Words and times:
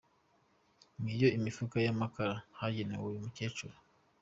Ngiyo 1.01 1.27
imifuka 1.37 1.75
y'amakara 1.85 2.33
bageneye 2.57 3.01
uyu 3.07 3.23
mukecuru. 3.25 3.75